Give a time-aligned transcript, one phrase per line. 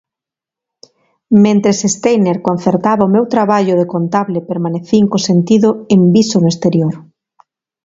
[1.43, 6.93] Mentres Steiner concertaba o meu traballo de contable permanecín co sentido enviso no exterior: